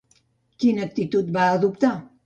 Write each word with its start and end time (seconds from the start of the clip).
Quina 0.63 0.87
actitud 0.87 1.31
va 1.39 1.47
adoptar? 1.61 1.97